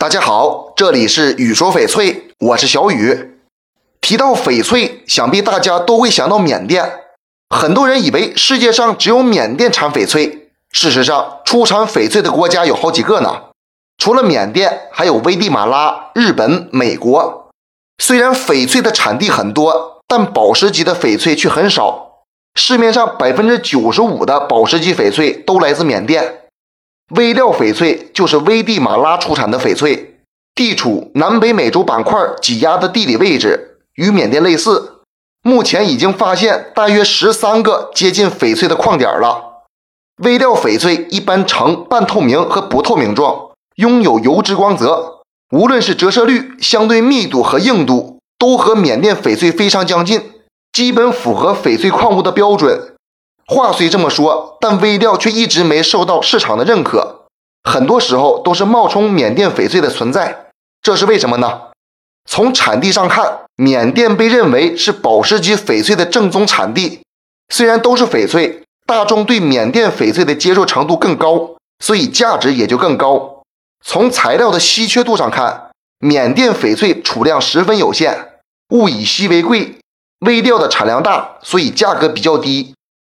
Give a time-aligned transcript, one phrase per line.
[0.00, 3.40] 大家好，这里是雨说翡翠，我是小雨。
[4.00, 7.00] 提到翡翠，想必大家都会想到缅甸。
[7.50, 13.46] 很多人以为世界上只有缅甸产翡翠，事实上，出产翡翠的国家有好几个呢。
[13.98, 17.48] 除了缅甸，还有危地马拉、日本、美国。
[18.00, 22.20] 虽然翡翠的产地很多，但宝石级的翡翠却很少。
[22.54, 26.37] 市面上百分之九十五的宝石级翡翠都来自缅甸。
[27.10, 30.20] 微料翡翠就是危地马拉出产的翡翠，
[30.54, 35.00] 地处南北美洲板块挤压的地理位置，与缅甸类似。
[35.42, 39.64] 目前已经发现大约十三个接近翡翠的矿点了。
[40.22, 45.20] 微料翡翠一般呈半透明和不透明状，拥有油脂光泽，
[45.52, 50.20] 无论是折射率、相对密度和硬度，都和缅甸翡翠非常将近，
[50.72, 52.96] 基本符合翡翠矿物的标准。
[53.48, 57.24] 话虽这么说，但微料却一直没受到市场的认可，
[57.64, 60.48] 很多时候都是冒充缅甸翡翠的存在，
[60.82, 61.62] 这是为什么呢？
[62.28, 67.00] 从产地上看，缅甸被认为是宝石级翡翠的正宗产地。
[67.48, 73.42] 虽然都是翡翠，大众对缅甸翡翠的接受程度更高，所以价值也就更高。
[73.82, 75.70] 从材料的稀缺度上看，
[76.00, 78.32] 缅甸翡翠储量十分有限，
[78.74, 79.78] 物以稀为贵，
[80.20, 82.74] 微料的产量大，所以价格比较低。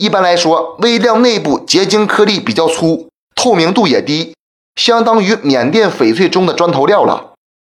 [0.00, 4.34] 一般来说，微料内部结晶颗粒比较粗，透明度也低，
[4.74, 7.34] 相当于缅甸翡翠中的砖头料了。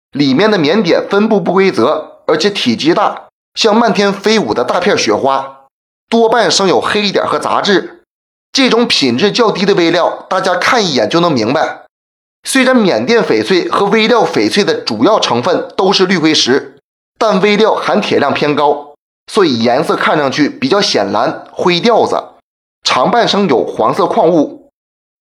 [0.10, 5.66] 里面的棉点分布不规则，而且体积大，像漫天飞舞的大片雪花，
[6.10, 8.02] 多半生有黑点和杂质。
[8.52, 11.86] 这种品质较低的微料，大家看一眼就能明白。
[12.44, 16.80] 虽然缅甸翡翠和微料翡翠的主要成分都是绿辉石，
[17.20, 18.95] 但微料含铁量偏高。
[19.32, 22.24] 所以颜色看上去比较显蓝灰调子，
[22.84, 24.70] 长半生有黄色矿物。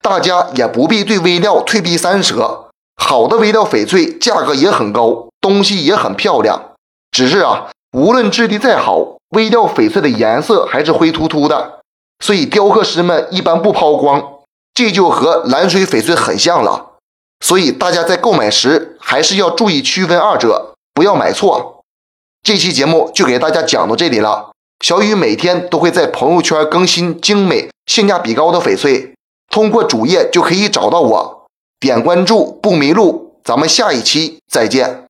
[0.03, 6.73] 大家也不必对微料退避三舍，好的微料翡翠价格也很高，东西也很漂亮。
[7.11, 11.81] 只是啊，无论质地再好，微料翡翠的颜色还是灰秃秃的，
[12.23, 14.23] 所以雕刻师们一般不抛光，
[14.75, 16.91] 这就和蓝水翡翠很像了。
[17.41, 21.74] 所以大家在购买时还是要注意区分二者，不要买错。
[22.45, 24.51] 这期节目就给大家讲到这里了。
[24.85, 29.15] 小雨每天都会在朋友圈更新精美、性价比高的翡翠，
[29.51, 31.47] 通过主页就可以找到我，
[31.81, 33.41] 点关注不迷路。
[33.43, 35.04] 咱们下一期再见。